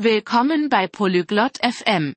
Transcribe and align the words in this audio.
Willkommen 0.00 0.68
bei 0.68 0.86
Polyglot 0.86 1.58
FM. 1.58 2.14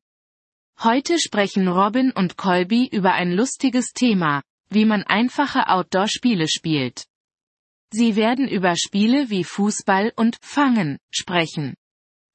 Heute 0.83 1.17
sprechen 1.17 1.67
Robin 1.67 2.11
und 2.11 2.37
Colby 2.37 2.87
über 2.87 3.13
ein 3.13 3.31
lustiges 3.31 3.87
Thema, 3.93 4.43
wie 4.69 4.85
man 4.85 5.01
einfache 5.01 5.67
Outdoor-Spiele 5.67 6.47
spielt. 6.47 7.07
Sie 7.91 8.15
werden 8.15 8.47
über 8.47 8.75
Spiele 8.75 9.31
wie 9.31 9.43
Fußball 9.43 10.13
und 10.15 10.37
Fangen 10.43 10.99
sprechen. 11.09 11.73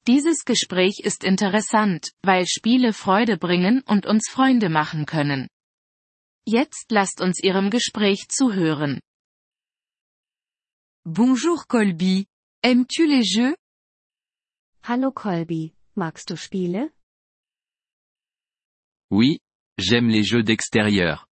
Dieses 0.05 0.43
Gespräch 0.43 0.99
ist 1.01 1.23
interessant, 1.23 2.11
weil 2.23 2.45
Spiele 2.45 2.91
Freude 2.91 3.37
bringen 3.37 3.83
und 3.87 4.05
uns 4.05 4.27
Freunde 4.29 4.67
machen 4.67 5.05
können. 5.05 5.47
Jetzt 6.45 6.91
lasst 6.91 7.21
uns 7.21 7.41
Ihrem 7.41 7.69
Gespräch 7.69 8.27
zuhören. 8.27 8.99
Bonjour 11.05 11.63
Colby. 11.69 12.25
Aimes-tu 12.65 13.05
les 13.05 13.33
jeux? 13.33 13.55
Hallo 14.89 15.11
Colby, 15.11 15.73
magst 15.95 16.29
du 16.29 16.37
Spiele? 16.37 16.93
Oui, 19.11 19.41
j'aime 19.77 20.07
les 20.07 20.23
jeux 20.23 20.43
d'extérieur. 20.43 21.27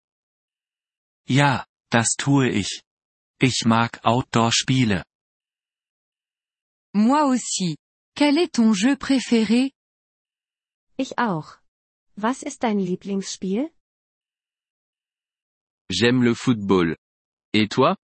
Ja, 1.30 1.66
das 1.90 2.18
tue 2.18 2.50
ich. 2.50 2.84
Ich 3.40 3.64
mag 3.66 3.98
Outdoor-Spiele. 4.04 5.06
Moi 6.94 7.24
aussi. 7.24 7.78
Quel 8.14 8.38
est 8.40 8.56
ton 8.56 8.74
jeu 8.74 8.98
préféré? 8.98 9.72
Ich 10.98 11.18
auch. 11.18 11.62
Was 12.18 12.44
ist 12.44 12.62
dein 12.62 12.78
Lieblingsspiel? 12.78 13.72
J'aime 15.90 16.24
le 16.24 16.36
football. 16.36 16.98
Et 17.54 17.70
toi? 17.70 17.96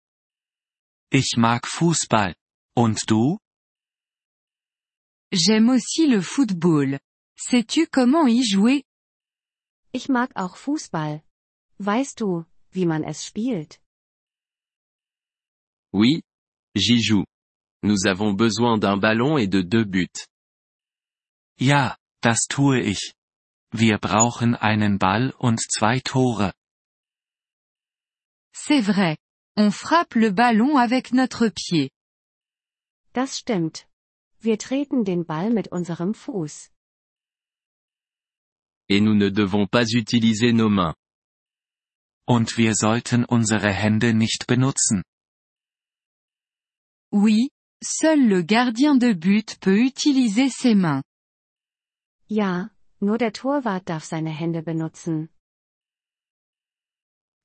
Ich 1.11 1.35
mag 1.35 1.67
Fußball. 1.67 2.35
Und 2.73 3.09
du? 3.09 3.37
J'aime 5.31 5.69
aussi 5.69 6.07
le 6.07 6.21
football. 6.21 6.99
Sais-tu 7.37 7.87
comment 7.87 8.27
y 8.27 8.43
jouer? 8.43 8.83
Ich 9.93 10.09
mag 10.09 10.31
auch 10.35 10.57
Fußball. 10.57 11.21
Weißt 11.79 12.19
du, 12.19 12.45
wie 12.71 12.85
man 12.85 13.03
es 13.03 13.23
spielt? 13.23 13.79
Oui, 15.93 16.21
j'y 16.75 17.01
joue. 17.01 17.25
Nous 17.83 18.05
avons 18.05 18.33
besoin 18.33 18.77
d'un 18.77 18.97
ballon 18.97 19.37
et 19.37 19.47
de 19.47 19.61
deux 19.61 19.85
buts. 19.85 20.27
Ja, 21.59 21.97
das 22.21 22.47
tue 22.47 22.81
ich. 22.81 23.13
Wir 23.73 23.97
brauchen 23.99 24.55
einen 24.55 24.97
Ball 24.97 25.33
und 25.39 25.59
zwei 25.59 25.99
Tore. 26.01 26.53
C'est 28.53 28.81
vrai. 28.81 29.17
On 29.57 29.71
frappe 29.71 30.15
le 30.15 30.31
ballon 30.31 30.77
avec 30.77 31.13
notre 31.13 31.49
pied. 31.49 31.89
Das 33.13 33.37
stimmt. 33.37 33.85
Wir 34.43 34.57
treten 34.57 35.03
den 35.05 35.25
Ball 35.25 35.51
mit 35.51 35.67
unserem 35.67 36.15
Fuß. 36.15 36.71
Et 38.89 38.99
nous 38.99 39.13
ne 39.13 39.31
devons 39.31 39.67
pas 39.69 39.93
utiliser 39.93 40.51
nos 40.51 40.71
mains. 40.71 40.95
Und 42.27 42.57
wir 42.57 42.73
sollten 42.75 43.23
unsere 43.23 43.71
Hände 43.71 44.13
nicht 44.15 44.47
benutzen. 44.47 45.03
Oui, 47.13 47.51
seul 47.83 48.27
le 48.27 48.43
gardien 48.43 48.97
de 48.97 49.13
but 49.13 49.59
peut 49.59 49.77
utiliser 49.77 50.49
ses 50.49 50.75
mains. 50.75 51.03
Ja, 52.27 52.71
nur 52.99 53.17
der 53.19 53.33
Torwart 53.33 53.89
darf 53.89 54.05
seine 54.05 54.31
Hände 54.31 54.63
benutzen. 54.63 55.29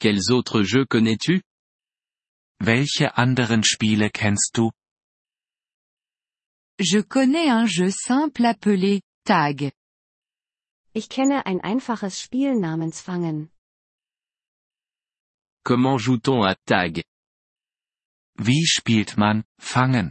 Quels 0.00 0.30
autres 0.30 0.62
jeux 0.62 0.86
connais-tu? 0.86 1.41
Welche 2.58 3.19
anderen 3.19 3.64
Spiele 3.64 4.08
kennst 4.11 4.56
du? 4.56 4.70
Je 6.79 6.99
connais 7.01 7.49
un 7.49 7.65
jeu 7.65 7.91
simple 7.91 8.45
appelé 8.45 9.01
Tag. 9.25 9.73
Ich 10.95 11.09
kenne 11.09 11.47
ein 11.47 11.63
einfaches 11.63 12.21
Spiel 12.21 12.61
namens 12.61 13.01
Fangen. 13.01 13.49
Comment 15.65 15.97
joue-t-on 15.99 16.42
à 16.45 16.55
tag? 16.67 17.03
Wie 18.39 18.67
spielt 18.67 19.17
man 19.17 19.45
Fangen? 19.59 20.11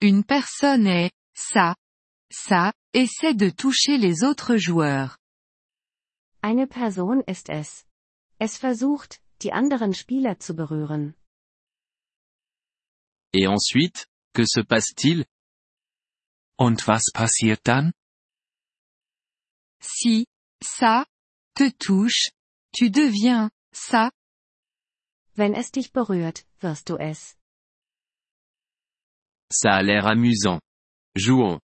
Une 0.00 0.22
personne 0.22 0.86
est, 0.86 1.10
ça, 1.34 1.74
ça, 2.30 2.72
essaie 2.92 3.34
de 3.34 3.50
toucher 3.50 3.98
les 3.98 4.22
autres 4.22 4.56
joueurs. 4.58 5.18
Eine 6.40 6.68
Person 6.68 7.20
ist 7.26 7.48
es. 7.48 7.84
Es 8.38 8.58
versucht, 8.58 9.20
die 9.42 9.52
anderen 9.52 9.92
Spieler 9.92 10.38
zu 10.38 10.54
berühren. 10.54 11.14
Et 13.32 13.48
ensuite, 13.48 14.06
que 14.32 14.44
se 14.46 14.60
passe-t-il? 14.60 15.24
Und 16.58 16.86
was 16.86 17.10
passiert 17.12 17.60
dann? 17.64 17.92
Si, 19.80 20.26
ça, 20.62 21.06
te 21.54 21.70
touche, 21.70 22.30
tu 22.72 22.90
deviens, 22.90 23.50
ça. 23.72 24.10
Wenn 25.34 25.54
es 25.54 25.70
dich 25.72 25.92
berührt, 25.92 26.44
wirst 26.60 26.88
du 26.88 26.98
es. 26.98 27.36
Ça 29.50 29.72
a 29.72 29.82
l'air 29.82 30.06
amusant. 30.06 30.60
Jouons. 31.16 31.60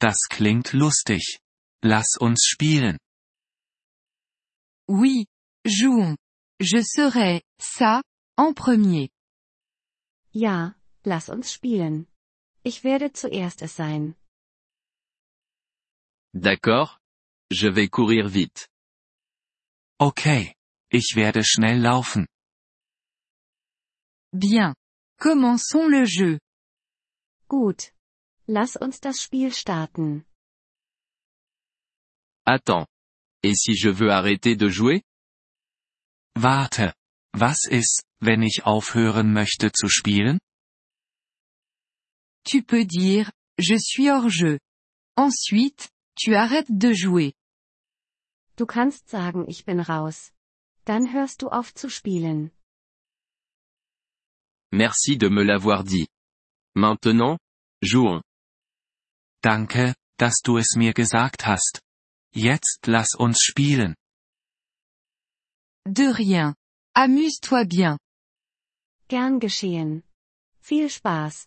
Das 0.00 0.18
klingt 0.28 0.72
lustig. 0.72 1.38
Lass 1.82 2.16
uns 2.20 2.40
spielen. 2.42 2.98
Oui, 4.88 5.26
jouons. 5.64 6.16
Je 6.60 6.82
serai, 6.82 7.42
ça, 7.58 8.02
en 8.36 8.54
premier. 8.54 9.10
Ja, 10.32 10.74
lass 11.04 11.28
uns 11.28 11.52
spielen. 11.52 12.06
Ich 12.62 12.82
werde 12.84 13.12
zuerst 13.12 13.62
es 13.62 13.76
sein. 13.76 14.16
D'accord? 16.34 16.98
Je 17.50 17.68
vais 17.74 17.88
courir 17.88 18.28
vite. 18.28 18.68
Okay. 20.00 20.54
Ich 20.90 21.14
werde 21.16 21.44
schnell 21.44 21.80
laufen. 21.80 22.26
Bien. 24.32 24.74
Commençons 25.20 25.88
le 25.88 26.06
jeu. 26.06 26.38
Gut. 27.48 27.92
Lass 28.46 28.76
uns 28.76 29.00
das 29.00 29.20
Spiel 29.22 29.52
starten. 29.52 30.24
Attends. 32.46 32.86
Et 33.42 33.54
si 33.54 33.74
je 33.74 33.90
veux 33.90 34.10
arrêter 34.10 34.56
de 34.56 34.68
jouer? 34.68 35.02
Warte. 36.34 36.94
Was 37.32 37.66
ist, 37.66 38.04
wenn 38.20 38.42
ich 38.42 38.64
aufhören 38.64 39.32
möchte 39.32 39.72
zu 39.72 39.88
spielen? 39.88 40.38
Tu 42.44 42.62
peux 42.62 42.84
dire, 42.84 43.30
je 43.58 43.76
suis 43.76 44.10
hors 44.10 44.28
jeu. 44.28 44.58
Ensuite, 45.16 45.88
tu 46.14 46.34
arrêtes 46.34 46.70
de 46.70 46.92
jouer. 46.92 47.34
Du 48.56 48.66
kannst 48.66 49.08
sagen, 49.08 49.46
ich 49.48 49.64
bin 49.64 49.80
raus. 49.80 50.32
Dann 50.84 51.12
hörst 51.12 51.42
du 51.42 51.48
auf 51.48 51.74
zu 51.74 51.88
spielen. 51.88 52.50
Merci 54.72 55.16
de 55.16 55.28
me 55.28 55.42
l'avoir 55.42 55.84
dit. 55.84 56.08
Maintenant, 56.74 57.38
jouons. 57.82 58.22
Danke, 59.42 59.94
dass 60.18 60.40
du 60.42 60.58
es 60.58 60.76
mir 60.76 60.92
gesagt 60.92 61.46
hast. 61.46 61.80
Jetzt 62.34 62.86
lass 62.86 63.14
uns 63.14 63.40
spielen. 63.40 63.94
De 65.86 66.10
rien. 66.16 66.54
Amuse-toi 66.94 67.64
bien. 67.64 67.98
Gern 69.08 69.38
geschehen. 69.38 70.02
Viel 70.60 70.90
Spaß. 70.90 71.46